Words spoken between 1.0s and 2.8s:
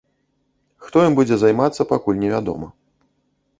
ім будзе займацца пакуль невядома.